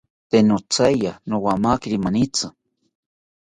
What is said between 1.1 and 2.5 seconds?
nowamakiri manitzi